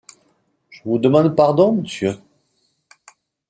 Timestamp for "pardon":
1.35-1.73